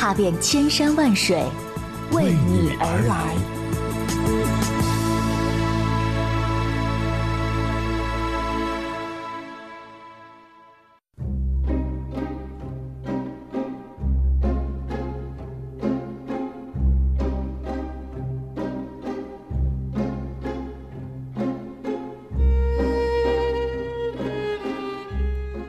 [0.00, 1.42] 踏遍千山万水，
[2.12, 3.34] 为你而来。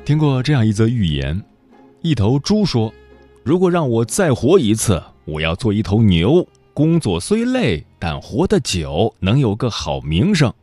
[0.05, 1.43] 听过这样一则寓言：
[2.03, 2.93] 一头猪说。
[3.43, 6.47] 如果让我再活一次，我要做一头牛。
[6.71, 10.53] 工作虽累，但活得久，能有个好名声。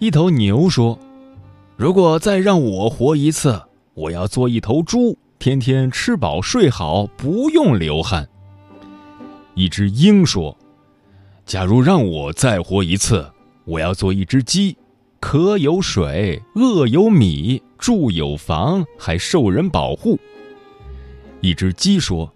[0.00, 0.98] 一头牛说
[1.76, 3.62] ：“如果再让我活一次，
[3.94, 8.28] 我要做一头猪，天天吃饱睡好，不用流汗。”
[9.54, 10.56] 一只鹰说
[11.46, 13.24] ：“假如让我再活一次，
[13.64, 14.76] 我要做一只鸡，
[15.20, 20.18] 渴有水，饿有米，住有房，还受人保护。”
[21.42, 22.32] 一只鸡说：“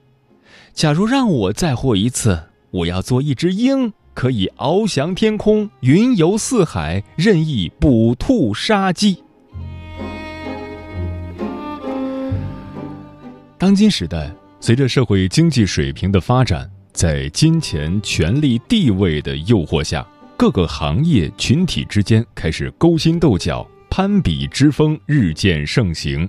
[0.75, 9.19] 假如让我再活一次，我要做一只鹰，可以翱翔天空，云游四海，任意捕兔杀鸡。”
[13.57, 20.05] 当今时代，随着社会经济水平的发展，在金钱、权力、地位的诱惑下，
[20.37, 26.29] 各个行业群体之间开始勾心斗角，攀比之风日渐盛行。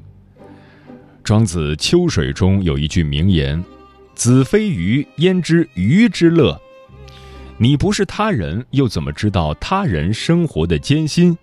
[1.28, 3.62] 庄子《秋水》中有一句名言
[4.16, 6.58] ：“子非鱼，焉知鱼之乐？”
[7.60, 11.38] 你不是他人，又怎么知道他人生活的艰辛？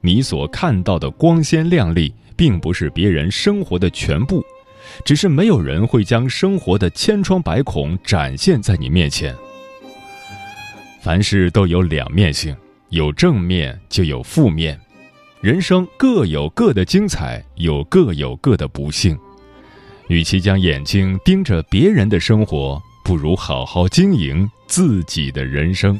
[0.00, 4.44] 你所看到的光鲜亮丽，并不是别人生活的全部，
[5.04, 9.32] 只是没有人会将生活的千疮百孔展现在你面前。
[11.00, 12.56] 凡事都有两面性，
[12.88, 14.76] 有正面就有负面，
[15.40, 19.16] 人生各有各的精彩，有各有各的不幸。
[20.08, 25.98] 与其将眼睛盯着别人的生活，不如好好经营自己的人生。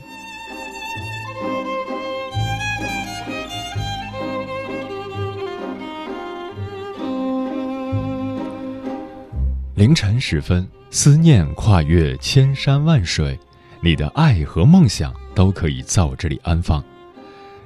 [9.75, 13.39] 凌晨时分，思念跨越千山万水，
[13.81, 16.83] 你的爱和梦想都可以在我这里安放。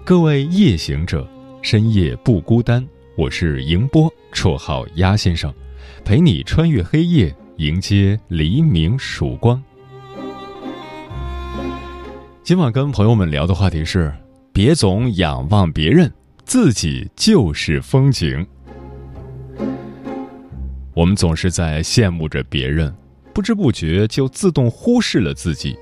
[0.04, 1.26] 各位夜行者，
[1.62, 2.84] 深夜不孤单。
[3.16, 5.54] 我是迎波，绰号鸭先生。
[6.04, 9.62] 陪你穿越黑夜，迎接黎明曙光。
[12.42, 14.12] 今晚跟朋友们聊的话题是：
[14.52, 16.12] 别总仰望别人，
[16.44, 18.46] 自己就是风景。
[20.94, 22.94] 我们总是在羡慕着别人，
[23.32, 25.76] 不知不觉就自动忽视了自己。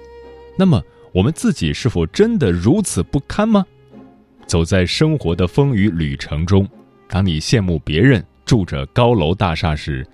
[0.57, 3.65] 那么，我们自己是否真的如此不堪吗？
[4.47, 6.69] 走在生活的风雨旅程中，
[7.09, 10.05] 当你羡慕别人，住着高楼大厦时，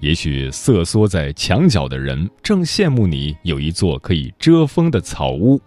[0.00, 5.60] 也许瑟缩在墙角的人正羡慕你有一座可以遮风的草屋。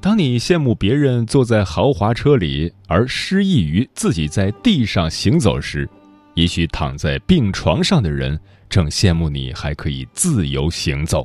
[0.00, 5.88] 当你羡慕别人坐在豪华车里，而失意于自己在地上行走时，
[6.34, 8.36] 也许躺在病床上的人
[8.68, 11.24] 正羡慕你还可以自由行走。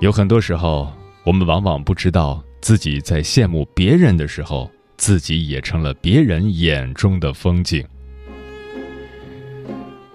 [0.00, 0.90] 有很多时候，
[1.24, 7.86] 我们往往不知道自己在羡慕别人的时候，自己也成了别人眼中的风景。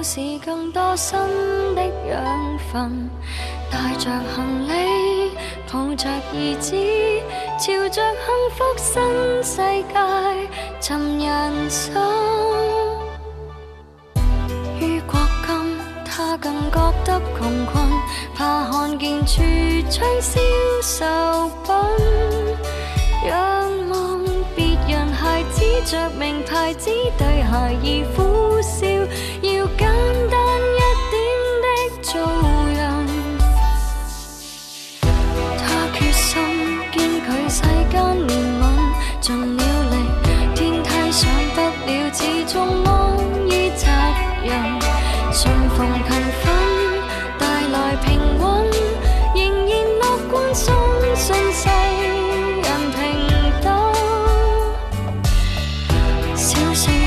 [0.00, 1.18] 是更多新
[1.74, 3.10] 的养分，
[3.70, 5.32] 带着行李，
[5.70, 6.74] 抱着儿子，
[7.58, 9.02] 朝着幸福新
[9.42, 9.94] 世界
[10.80, 11.26] 寻人
[11.68, 11.92] 生。
[14.80, 15.48] 如国今
[16.04, 17.76] 他更觉得穷困。
[18.34, 20.40] 怕看见橱窗销
[20.80, 21.04] 售
[21.64, 21.74] 品，
[23.26, 23.34] 仰
[23.90, 24.24] 望
[24.54, 26.88] 别人孩子着名牌子
[27.18, 28.86] 对孩儿苦笑，
[56.58, 56.97] 小信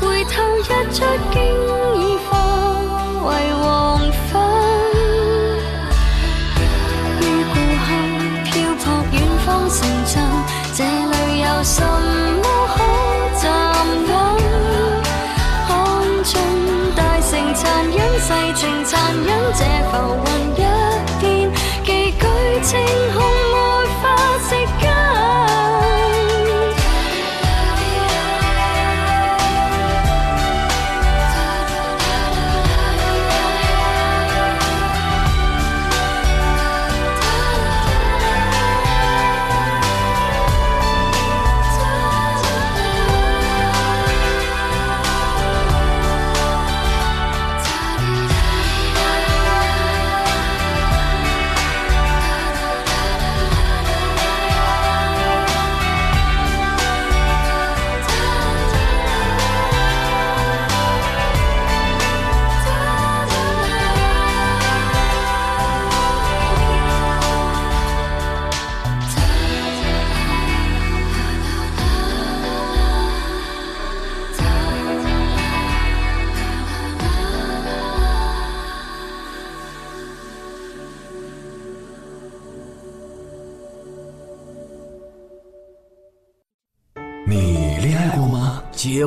[0.00, 0.62] 回头日
[0.92, 0.96] 出
[1.32, 1.36] 經
[1.96, 2.30] 已化
[3.24, 3.28] 為
[3.62, 3.62] 黃
[4.00, 4.32] 昏。
[7.20, 7.22] 於
[7.52, 7.54] 故
[7.84, 7.88] 鄉
[8.44, 9.14] 漂泊遠
[9.44, 10.12] 方城鎮，
[10.76, 12.76] 這裏有什麼可
[13.40, 13.44] 站
[14.08, 14.10] 穩？
[15.66, 15.70] 看
[16.24, 16.32] 盡
[16.96, 17.62] 大城殘
[17.96, 18.92] 忍，世情殘
[19.24, 19.60] 忍，這
[19.90, 19.92] 浮
[20.24, 20.60] 雲一
[21.20, 21.22] 片，
[21.84, 22.22] 寄居
[22.62, 22.70] 清
[23.14, 23.16] 空，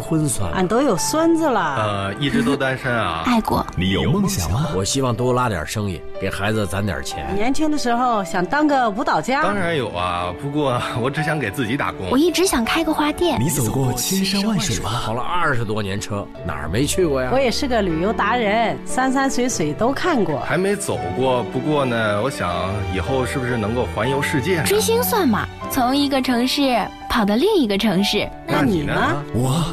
[0.08, 3.24] 婚算了，俺都有孙子了，呃，一直都单身啊。
[3.26, 4.70] 爱过，你有梦想吗？
[4.74, 7.26] 我希望多拉点生意，给孩子攒点钱。
[7.36, 12.18] 年轻的时候想当个舞蹈家，当然有啊，不过我只想给自己打工我。
[12.18, 13.40] 一直想开个花店。
[13.40, 14.92] 你走过千山万水吗？
[15.06, 17.40] 跑了二十多年车，哪儿没去过呀我？
[17.40, 20.40] 也是个旅游达人，山山水水都看过。
[20.42, 22.52] 还没走过，不过呢，我想
[22.94, 24.64] 以后是不是能够环游世界？
[24.64, 25.48] 追星算吗？
[25.70, 26.80] 从一个城市
[27.10, 28.94] 跑到另一个城市，那你呢？
[29.34, 29.64] 我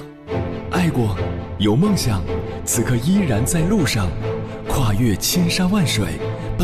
[0.71, 1.17] 爱过，
[1.59, 2.21] 有梦想，
[2.65, 4.09] 此刻依然在路上，
[4.69, 6.05] 跨越千山万水，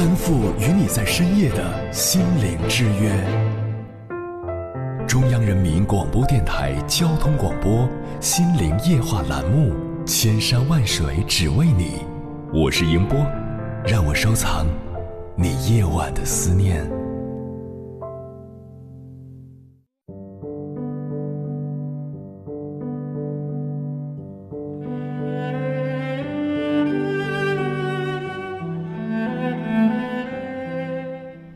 [0.01, 3.13] 奔赴与你在深夜的心灵之约。
[5.07, 7.83] 中央人民广播电台交通广播
[8.19, 9.75] 《心灵夜话》栏目，
[10.07, 11.99] 千山万水只为你，
[12.51, 13.19] 我是迎波，
[13.87, 14.67] 让我收藏
[15.37, 17.00] 你夜晚的思念。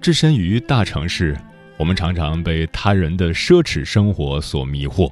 [0.05, 1.35] 置身于大城市，
[1.79, 5.11] 我们常常被他人的奢侈生活所迷惑。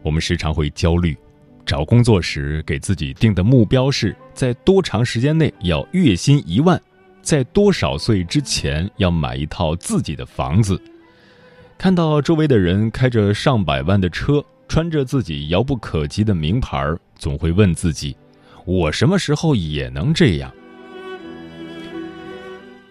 [0.00, 1.18] 我们时常会焦虑，
[1.66, 6.80] 找工作时给自己定的目标是在多长时间内要月薪一万，
[7.20, 10.80] 在多少岁之前要买一套自己的房子。
[11.76, 18.16] 看到周围的人开着上百万的车，穿着自己遥不可及的名牌，总会问自己：
[18.64, 20.48] 我什么时候也能这样？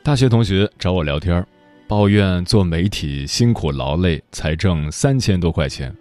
[0.02, 1.46] 大学同学找我聊天，
[1.86, 5.94] 抱怨做媒体辛苦劳累，才挣三千多块钱。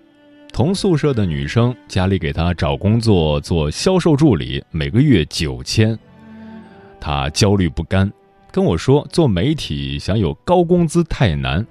[0.52, 5.99] 同宿舍的女生家里给她找工作做销售助理，每个月九千。
[7.00, 8.11] 她焦虑不甘，
[8.52, 11.67] 跟我说做媒体想有高工资太难。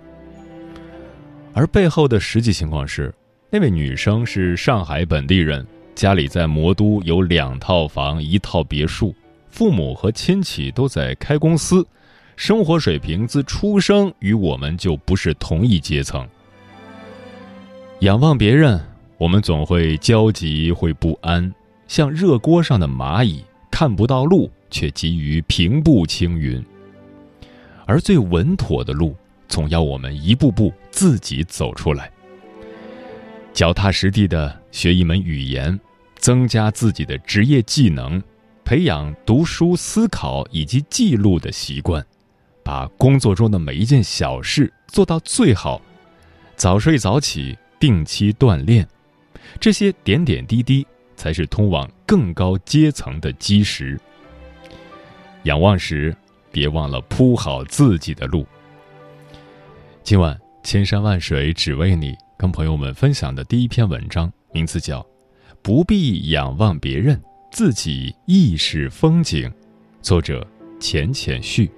[1.53, 3.11] 而背后的实际情况是，
[3.49, 5.65] 那位女生是上海本地人，
[5.95, 9.15] 家里在魔都有两套房、一套别墅，
[9.49, 11.85] 父母和亲戚都在开公司，
[12.37, 16.25] 生活水平自出生与我们就不是同一阶层。
[18.01, 18.79] 仰望别人，
[19.17, 21.51] 我们总会焦急，会不安，
[21.87, 26.63] 像热锅上的蚂蚁，看不到路，却急于平步青云。
[27.87, 29.15] 而最稳妥的路，
[29.47, 32.11] 总要我们一步步自己走出来，
[33.51, 35.77] 脚踏实地的学一门语言，
[36.17, 38.21] 增加自己的职业技能，
[38.63, 42.05] 培养读书、思考以及记录的习惯，
[42.67, 45.81] 把工作中的每一件小事做到最好，
[46.57, 47.57] 早睡早起。
[47.79, 48.87] 定期锻炼，
[49.59, 53.97] 这些点点滴滴才是通往更高阶层的基石。
[55.43, 56.13] 仰望时，
[56.51, 58.47] 别忘了铺好自己的路。
[60.01, 64.99] 今晚千山万水只为你，跟朋友们分享的第一篇文章，名字叫
[65.61, 67.21] 《不必仰望别人，
[67.51, 69.47] 自己亦是风景》，
[70.01, 70.45] 作者
[70.79, 71.71] 浅浅旭。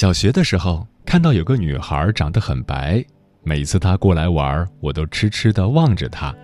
[0.00, 3.04] 小学的时候，看到有个女孩长得很白，
[3.42, 6.34] 每次她过来玩，我都痴痴地望着她。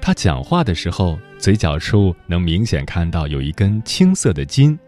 [0.00, 4.78] 她讲话的时候，嘴角处能明显看到有一根青色的筋，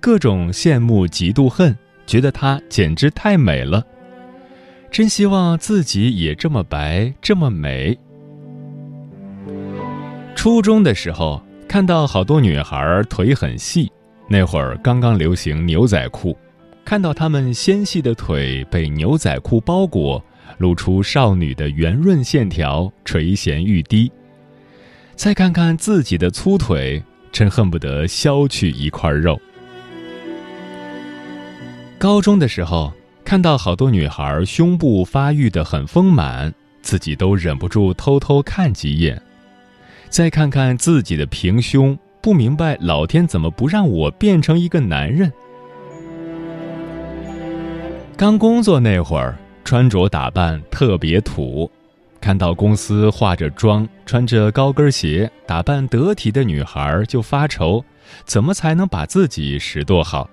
[0.00, 3.86] 各种羡慕、嫉妒、恨，觉得她简直太美了。
[4.90, 7.96] 真希望自己也这么白，这么美。
[10.34, 13.88] 初中的时候，看到好多女孩腿很细，
[14.28, 16.36] 那会儿刚刚流行牛仔裤。
[16.84, 20.22] 看到他们纤细的腿被牛仔裤包裹，
[20.58, 24.10] 露出少女的圆润线条，垂涎欲滴。
[25.14, 29.40] 再看看自己的粗腿，真恨不得削去一块肉。
[31.98, 32.92] 高中的时候，
[33.24, 39.22] 看到好多女孩胸部发育的很丰满，自己都忍不住偷偷看几眼。
[40.10, 45.32] 再看看自己的平胸，不明白老天怎么不让我变成一个男人。
[48.22, 51.68] 刚工作那会儿，穿着打扮特别土，
[52.20, 57.84] 看到公司化着妆、穿着高跟鞋、打扮得体的女孩就发愁，
[58.24, 60.30] 怎么才能把自己拾掇好？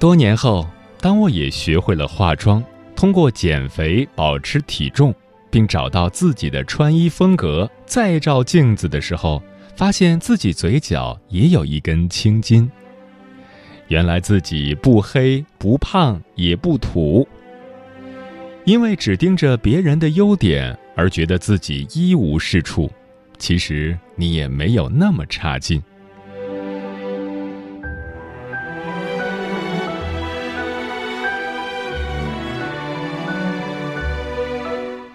[0.00, 0.66] 多年后，
[1.00, 2.60] 当我也学会了化妆，
[2.96, 5.14] 通过减肥保持体重，
[5.48, 9.40] 并找到自己的穿衣风格，再照镜子的时候，
[9.76, 12.68] 发现自己嘴角也有一根青筋。
[13.88, 17.28] 原来自己不黑不胖也不土，
[18.64, 22.90] 因为只盯着别人的优点而觉得自己一无是处，
[23.38, 25.82] 其实你也没有那么差劲。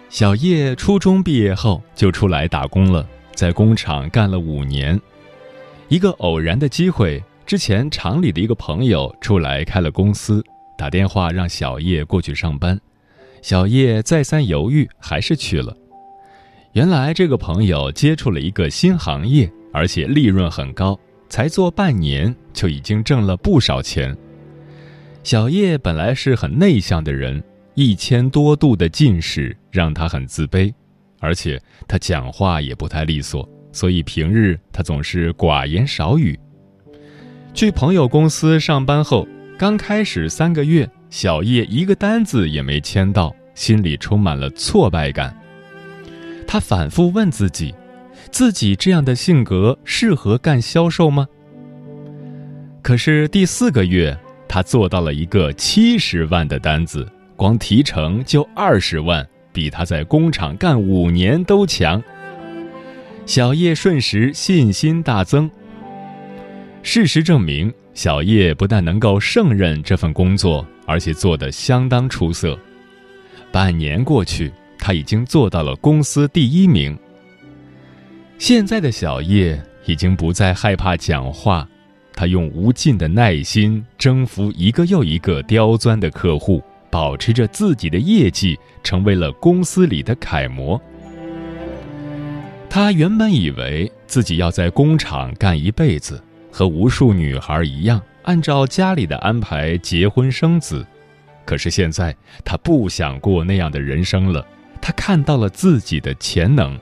[0.10, 5.00] 小叶初中毕业后就出来打工了，在工厂干了五年，
[5.88, 7.24] 一个偶然的机会。
[7.50, 10.46] 之前厂里的一个朋友出来开了公司，
[10.78, 12.80] 打电话让小叶过去上班。
[13.42, 15.76] 小叶再三犹豫，还是去了。
[16.74, 20.96] 原来这个朋友接触了一个新行业，而且利润很高，
[21.28, 24.16] 才做半年就已经挣了不少钱。
[25.24, 30.72] 小叶本来是很内向的人，一千多度的近视让他很自卑，
[31.20, 36.40] 而且他讲话也不太利索，所以平日他总是寡言少语。
[37.54, 39.28] 去朋友公司上班后，
[39.58, 45.36] 刚开始三个月，小叶一个单子也没签到，心里充满了挫败感。
[46.48, 47.76] 他反复问自己：
[48.32, 51.28] 自己这样的性格适合干销售吗？
[52.82, 62.02] 可是第四个月，他做到了一个七十万的单子，光提成就二十万，比他在工厂干五年都强。
[63.26, 65.50] 小叶瞬时信心大增。
[66.82, 72.58] 事实证明，小叶不但能够胜任这份工作，而且做得相当出色。
[73.52, 76.98] 半年过去，他已经做到了公司第一名。
[78.38, 81.68] 现在的小叶已经不再害怕讲话，
[82.14, 90.82] 他用无尽的耐心征服一个又一个刁钻的客户，保持着自己的业绩，成为了公司里的楷模。
[92.70, 96.24] 他原本以为自己要在工厂干一辈子。
[96.60, 100.86] 和无数女孩一样，按照家里的安排结婚生子，
[101.46, 102.14] 可是现在
[102.44, 104.46] 他不想过那样的人生了。
[104.82, 106.78] 他看到了自己的潜能。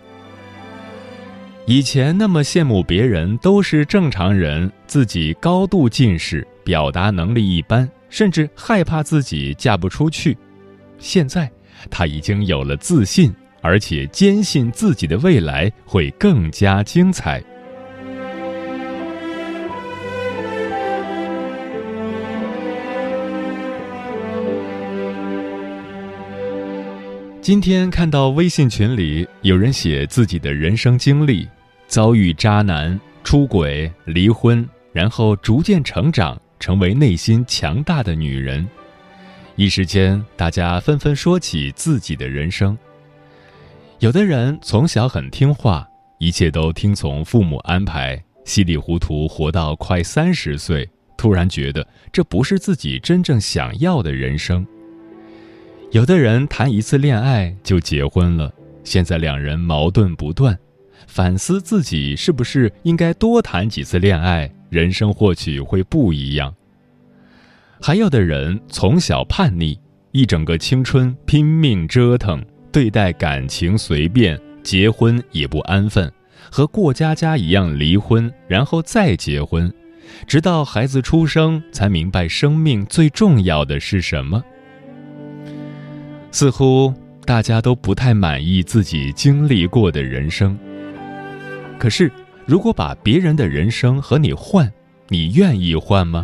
[1.67, 10.35] 以前那么羡慕别人都是正常人，自己高度近视，表达能力一般，甚至害怕自己嫁不出去。
[10.97, 11.51] 现在，
[11.91, 13.31] 他已经有了自信，
[13.61, 17.43] 而且坚信自己的未来会更加精彩。
[27.47, 31.47] 今天看到微信群里有人写自己的人生经历，
[31.87, 38.67] 遭遇渣男、出轨、离婚，然后逐渐成长，成为内心强大的女人。
[39.55, 42.77] 一时间，大家纷纷说起自己的人生。
[43.99, 45.87] 有的人从小很听话，
[46.19, 50.85] 一切都听从父母安排，稀里糊涂活到快三十岁，
[51.17, 54.67] 突然觉得这不是自己真正想要的人生。
[55.91, 58.53] 有的人谈一次恋爱就结婚了，
[58.83, 60.57] 现在两人矛盾不断，
[61.07, 66.53] 反思自己是不是应该多谈几次恋爱，人生或许会不一样。
[67.81, 69.79] 还有的人从小叛逆，
[70.11, 76.11] 一整个青春拼命折腾，对待感情随便，结婚也不安分，
[76.51, 79.73] 和过家家一样离婚，然后再结婚，
[80.27, 84.43] 直到孩子出生才明白生命最重要的是什么。
[86.39, 86.93] 似乎
[87.25, 90.55] 大家都不太满意自己经历过的人生。
[91.79, 92.11] 可是，
[92.45, 94.71] 如果把别人的人生和你换，
[95.07, 96.23] 你愿意换吗？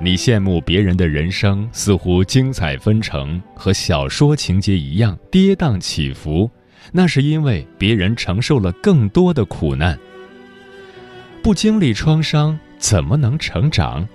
[0.00, 6.50] 你羡慕别人的人生似乎精彩纷呈，和小说情节一样跌宕起伏，
[6.90, 9.98] 那是因为别人承受了更多的苦难。
[11.42, 14.08] 不经历创伤，怎么能成长？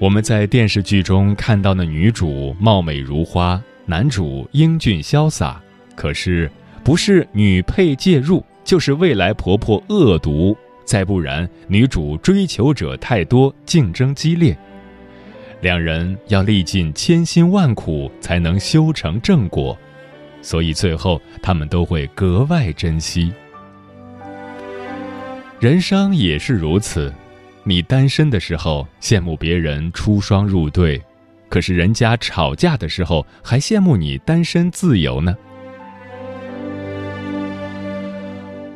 [0.00, 5.60] 我们在电视剧中看到的女主貌美如花，男主英俊潇洒。
[5.96, 6.48] 可是，
[6.84, 14.56] 不是女配介入，就是未来婆婆恶毒，再不然女主追求者太多，竞争激烈，
[15.62, 19.76] 两人要历尽千辛万苦才能修成正果，
[20.42, 23.32] 所以最后他们都会格外珍惜。
[25.58, 27.12] 人生也是如此。
[27.68, 30.98] 你单身的时候羡慕别人出双入对，
[31.50, 35.36] 可是人家吵架的时候还羡慕你单身自由呢。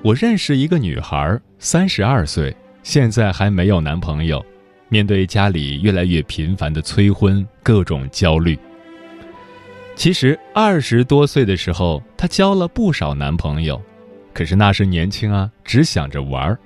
[0.02, 4.44] 我认识一个女孩，三十二岁，现在还没有男朋友，
[4.90, 8.58] 面对家里越来越频繁的催婚，各种焦虑。
[9.96, 13.80] 其实二十多岁的时候，她交了不少男朋友，
[14.34, 16.58] 可是那时年轻啊，只想着玩儿。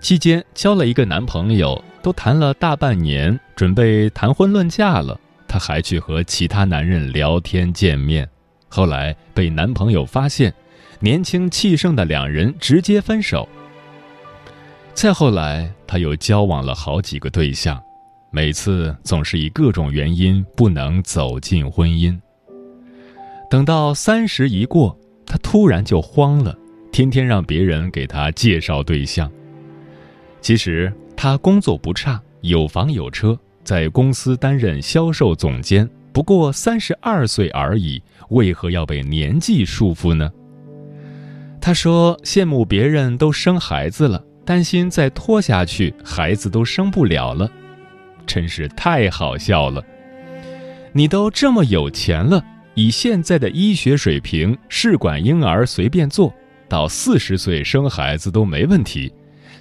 [0.00, 5.18] 期间交了一个男朋友，都谈了大半年，准备谈婚论嫁了。
[5.48, 8.28] 她还去和其他男人聊天见面，
[8.68, 10.52] 后来被男朋友发现，
[11.00, 13.48] 年轻气盛的两人直接分手。
[14.94, 17.82] 再后来，她又交往了好几个对象，
[18.30, 22.16] 每次总是以各种原因不能走进婚姻。
[23.50, 26.56] 等到三十一过，她突然就慌了，
[26.92, 29.30] 天天让别人给她介绍对象。
[30.46, 40.30] 其实他工作不差，有房有车，在公司担任销售总监，不过三十二岁而已，为何要被年纪束缚呢？
[41.60, 47.50] 他说羡慕别人都生孩子了，担心再拖下去孩子都生不了了，
[48.24, 49.82] 真是太好笑了。
[50.92, 52.40] 你都这么有钱了，
[52.74, 56.32] 以现在的医学水平，试管婴儿随便做
[56.68, 59.12] 到四十岁生孩子都没问题。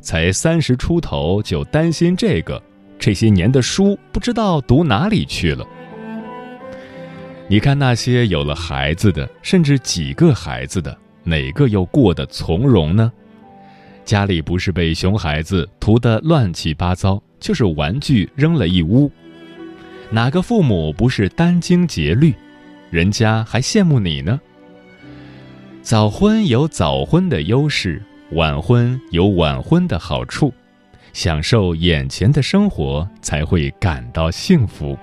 [0.05, 2.61] 才三十出头就担心这个，
[2.99, 5.65] 这些年的书不知道读哪里去了。
[7.47, 13.11] 你看那些有了孩子的，甚至几个孩子的，哪个又过得从容呢？
[14.03, 19.11] 家里不是被熊孩子涂得乱七八糟，就是玩具扔了一屋。
[20.11, 22.31] 哪个父母不是殚精竭虑？
[22.91, 24.39] 人家还羡慕你呢。
[25.81, 27.99] 早婚有早婚的优势。
[28.31, 30.51] 晚婚有晚婚的好处，
[31.13, 34.97] 享受眼前的生活才会感到幸福。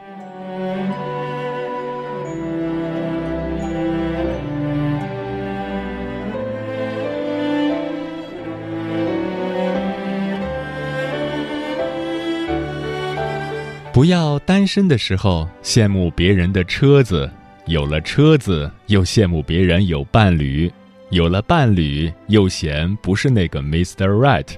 [13.92, 17.30] 不要单身的时候羡慕别人的车子，
[17.66, 20.70] 有了车子又羡慕别人有伴侣。
[21.12, 24.06] 有了伴侣，又嫌不是那个 Mr.
[24.06, 24.48] Right。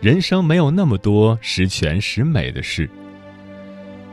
[0.00, 2.88] 人生没有那么多十全十美的事。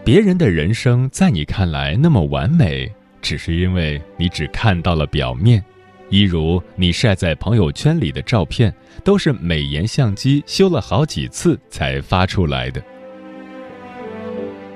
[0.04, 5.63] 别人的人生在你看来那么完美，只是因为你只看到了表面，
[6.10, 12.84] 一如你晒在朋友圈里的照片，都是美颜相机修了好几次才发出来的。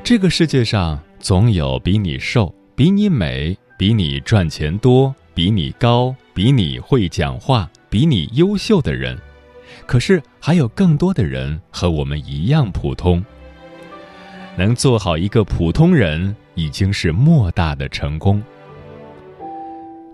[0.06, 9.17] 这个世界上总有比你瘦、比你美、比你赚钱多、比你高、比你会讲话、比你优秀的人，
[9.88, 13.26] 可是还有更多的人和我们一样普通。
[14.56, 18.39] 能做好一个普通人，已经是莫大的成功。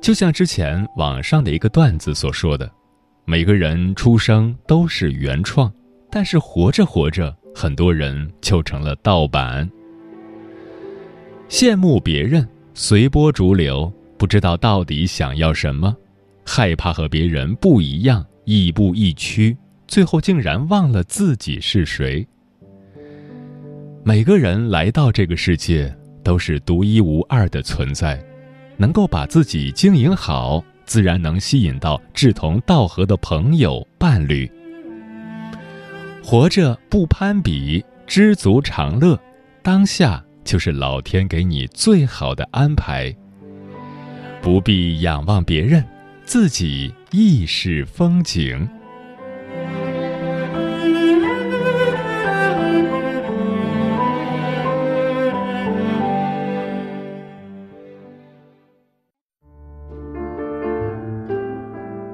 [0.01, 2.71] 就像之前网上的一个段子所说的，
[3.25, 5.69] 每个人出生都是原创，
[6.09, 9.69] 但是活着活着，很多人就成了盗版。
[11.49, 15.93] 羡慕别人，随波逐流，不知道到底想要什么，
[16.45, 19.55] 害怕和别人不一样，亦步亦趋，
[19.87, 22.27] 最后竟然忘了自己是谁。
[24.03, 28.23] 每个人来到这个世界都是独一无二的存在。
[28.75, 34.51] 能够把自己经营好，自然能吸引到志同道合的朋友、伴侣。
[36.23, 39.17] 活着不攀比，知足常乐，
[39.61, 43.15] 当下就是老天给你最好的安排。
[44.41, 45.85] 不必仰望别人，
[46.25, 48.67] 自己亦是风景。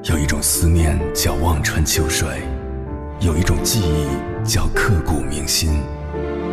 [0.04, 2.28] 有一种思念叫望穿秋水，
[3.22, 4.08] 有一种记忆
[4.44, 5.82] 叫刻骨铭心，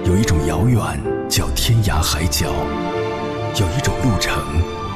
[0.04, 0.80] 有一种遥远
[1.28, 2.46] 叫天涯海角，
[3.58, 4.40] 有一种路程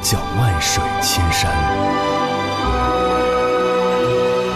[0.02, 2.09] 叫万水千山。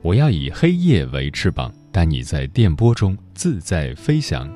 [0.00, 4.48] 我要以黑夜为翅膀，带你在电波中自在飞翔。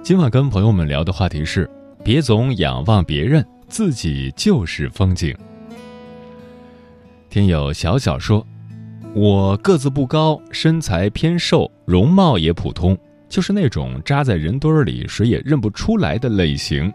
[0.00, 1.68] 今晚跟朋友们聊的话题是：
[2.04, 5.36] 别总仰望别人，自己就是风景。
[7.28, 8.46] 听友小小说，
[9.12, 12.96] 我个子不高，身材偏瘦，容貌也普通。
[13.28, 16.90] 就是那种扎在人堆里谁也认不出来的类型，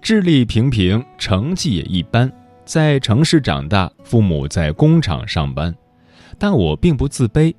[0.00, 2.32] 智力平平，成绩也一般，
[2.64, 5.74] 在城市长大，父母在工厂上班，
[6.38, 7.54] 但我并不自卑。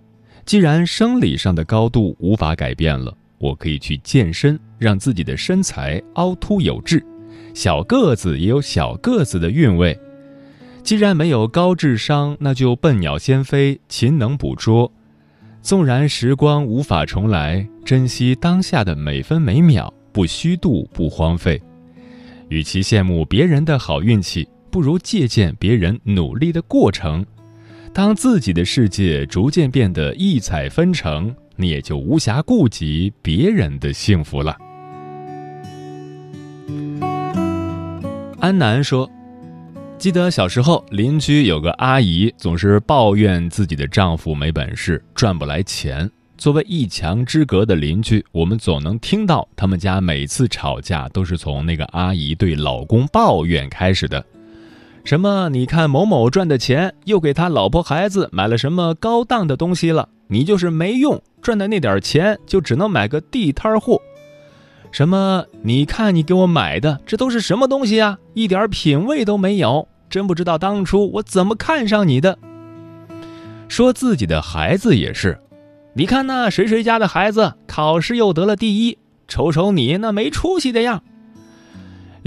[0.45, 7.05] 既然生理上的高度无法改变了，我可以去健身，让自己的身材凹凸有致，
[7.53, 9.97] 小个子也有小个子的韵味。
[10.83, 14.89] 既然没有高智商，那就笨鸟先飞，勤能捕捉。
[15.61, 21.61] 纵然时光无法重来，珍惜当下的每分每秒，不虚度，不荒废。
[22.47, 27.25] 与其羡慕别人的好运气，不如借鉴别人努力的过程。
[27.97, 34.55] 当自己的世界逐渐变得异彩纷呈，你也就无暇顾及别人的幸福了。
[38.39, 39.09] 安南说。
[39.97, 46.07] 记得小时候，邻居有个阿姨，总是抱怨自己的丈夫没本事，赚不来钱。
[46.37, 54.23] 作为一墙之隔的邻居，我们总能听到他们家每次吵架都是从那个阿姨对老公抱怨开始的。
[55.07, 55.47] 什么？
[55.47, 60.09] 你看某某赚的钱，又给他老婆孩子买了什么高档的东西了？
[60.27, 64.01] 你就是没用，赚的那点钱就只能买个地摊货。
[64.91, 65.45] 什么？
[65.61, 68.17] 你看你给我买的，这都是什么东西啊？
[68.33, 72.37] 一点品味都没有，真不知道当初我怎么看上你的。
[73.69, 75.39] 说自己的孩子也是，
[75.93, 81.01] 你看那谁谁家的孩子考试又得了第一，瞅瞅你那没出息的样。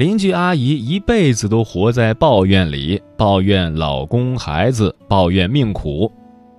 [0.00, 6.10] 邻居阿姨一辈子都活在抱怨里，抱怨老公、孩子，抱怨命苦。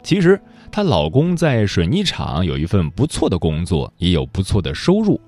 [0.03, 0.39] 其实
[0.71, 5.19] 她老公在水泥厂有一份不错的工作，也有不错的收入。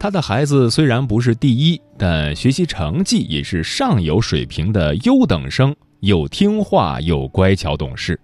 [0.00, 8.18] 她的孩子虽然不是第一，但学习成绩也是上游水平的优等生，又听话又乖巧懂事。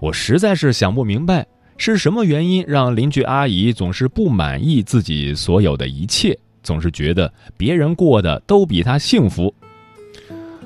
[0.00, 9.54] 我实在是想不明白，是什么原因让邻居阿姨总是不满意自己所有的一切，总是觉得别人过得都比他幸福。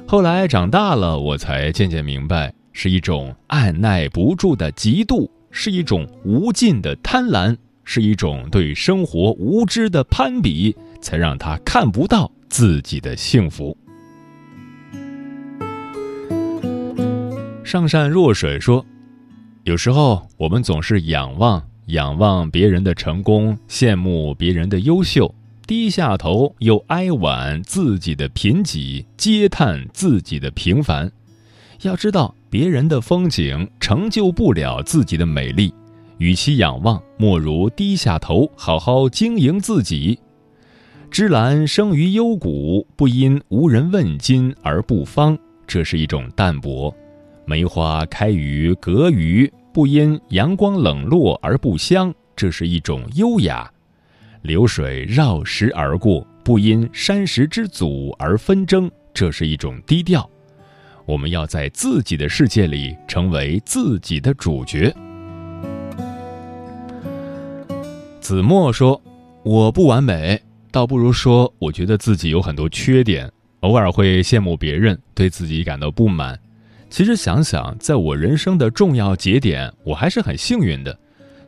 [0.06, 7.54] 后来长大了，我才渐渐明白，是一种按耐不住的嫉妒，是一种无尽的贪婪。
[7.82, 13.76] 是一种对生活无知的攀比，才让他看不到自己的幸福。
[17.64, 18.86] 上善若水说
[19.64, 25.34] ：“有时候我们总是仰望仰望别人的成功，羡慕别人的优秀，
[25.70, 31.08] 低下头又哀婉自己的贫瘠，嗟叹自己的平凡。
[31.82, 35.72] 要知道，别人的风景成就不了自己的美丽。
[36.18, 40.18] 与其仰望，莫如低下头，好好经营自己。
[41.08, 46.92] 芝兰生于幽谷，不因无人问津而不芳，这是一种淡泊。”
[47.46, 53.72] 梅花开于阁隅，不因阳光冷落而不香，这是一种优雅；
[54.42, 60.28] 流水绕石而过，不因山石之阻而纷争，这是一种低调。
[61.04, 64.94] 我们要在自己的世界里成为自己的主角。
[68.20, 69.00] 子墨说
[69.42, 76.38] ：“我不完美，倒不如说我觉得自己有很多缺点，偶尔会羡慕别人，对自己感到不满。”
[76.88, 80.96] 其实想想，在我人生的重要节点，我还是很幸运的。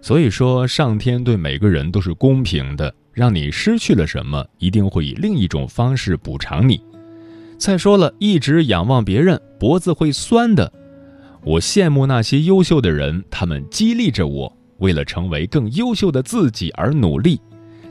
[0.03, 6.83] 所以说，上天对每个人都是公平的，让你失去了什么，一定会以另一种方式补偿你。
[7.57, 10.71] 再说了，一直仰望别人，脖子会酸的。
[11.45, 17.41] 我羡慕那些优秀的人，他们激励着我，为了成为更优秀的自己而努力，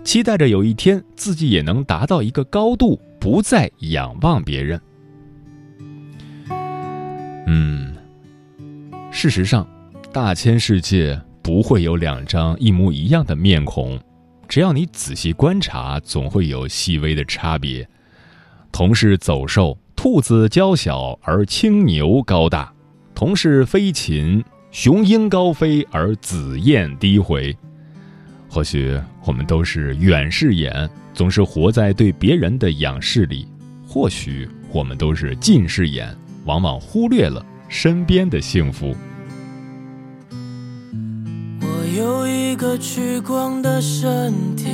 [0.04, 4.82] 期待着有一天自己也能达到一个高度，不再仰望别人。
[7.48, 7.96] 嗯，
[9.12, 9.66] 事实上，
[10.12, 14.00] 大千世界不会有两张一模一样的面孔，
[14.48, 17.88] 只要你仔细观察，总会有细微的差别。
[18.72, 22.72] 同是走兽，兔子娇小而青牛高大；
[23.14, 27.56] 同是飞禽，雄鹰高飞而紫燕低回。
[28.50, 33.48] 或许我们都是远视眼，总是活在对别人的仰视里；
[33.88, 36.16] 或许我们都是近视眼。
[36.46, 38.96] 往往忽略了身边的幸福。
[41.96, 44.70] 有一个聚光的身体，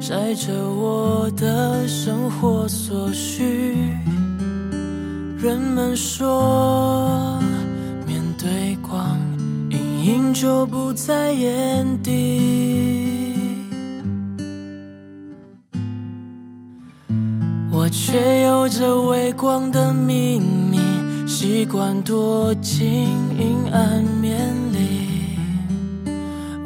[0.00, 3.74] 晒着我的生活所需。
[5.38, 7.40] 人们说，
[8.06, 9.18] 面对光，
[9.70, 13.34] 阴影就不在眼底。
[17.70, 20.78] 我却有着微光的秘密。
[21.26, 22.86] 习惯躲进
[23.38, 24.52] 阴暗面，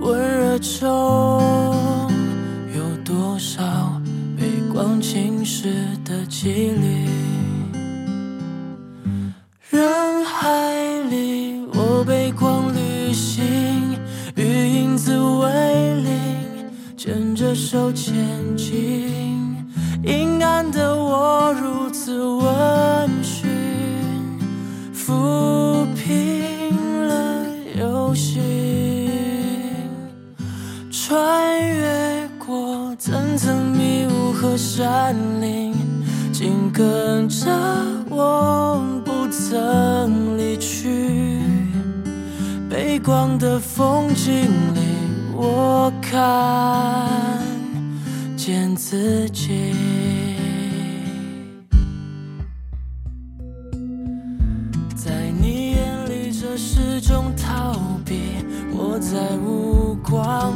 [0.02, 2.10] 温热中
[2.74, 3.62] 有多少
[4.36, 5.68] 被光侵蚀
[6.02, 7.06] 的几率？
[9.70, 10.74] 人海
[11.08, 13.96] 里，我被光旅行，
[14.34, 18.12] 与影子为邻，牵着手前
[18.56, 19.54] 进。
[20.02, 23.48] 阴暗的我如此温驯。
[24.92, 26.51] 抚平
[33.36, 35.74] 层迷雾和山林，
[36.32, 37.46] 紧跟着
[38.08, 41.40] 我不曾离去。
[42.68, 44.32] 背光的风景
[44.74, 44.80] 里，
[45.34, 47.08] 我看
[48.36, 49.74] 见自己。
[59.00, 60.54] 在无光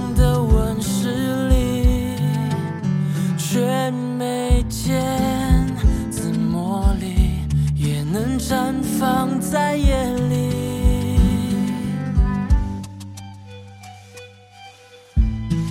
[8.48, 11.18] 绽放在夜里。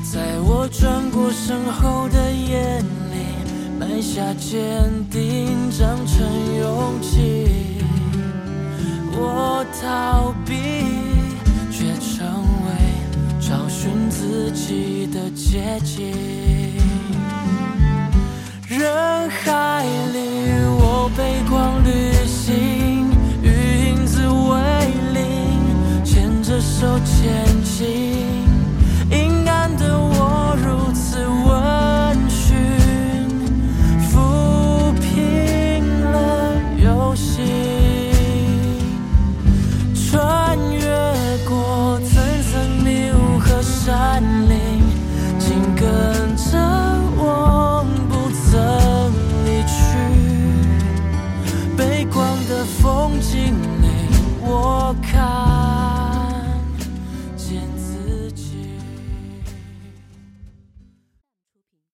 [0.04, 2.80] 在我转过身后的夜
[3.12, 3.16] 里，
[3.80, 6.28] 埋下坚定，长成
[6.60, 7.80] 勇气。
[9.14, 10.54] 我逃避。
[11.78, 12.26] 却成
[12.66, 12.72] 为
[13.42, 16.16] 找寻自己的捷径，
[18.70, 19.86] 人海
[26.86, 28.15] 手牵起。